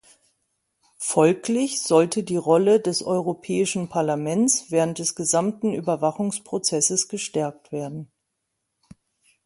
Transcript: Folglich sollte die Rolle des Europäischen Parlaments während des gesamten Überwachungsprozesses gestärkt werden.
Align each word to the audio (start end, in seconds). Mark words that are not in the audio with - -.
Folglich 0.97 1.83
sollte 1.83 2.23
die 2.23 2.35
Rolle 2.37 2.79
des 2.81 3.03
Europäischen 3.03 3.87
Parlaments 3.87 4.71
während 4.71 4.97
des 4.97 5.13
gesamten 5.13 5.75
Überwachungsprozesses 5.75 7.07
gestärkt 7.07 7.71
werden. 7.71 8.11